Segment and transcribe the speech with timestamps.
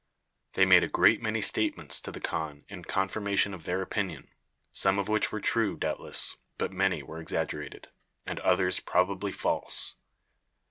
[0.53, 4.29] They made a great many statements to the khan in confirmation of their opinion,
[4.71, 7.87] some of which were true doubtless, but many were exaggerated,
[8.25, 9.93] and others probably false.